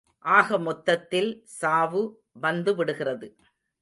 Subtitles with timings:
[0.25, 1.41] ஆக மொத்தத்தில்
[1.45, 2.01] சாவு
[2.41, 3.27] வத்துவிடுகிறது.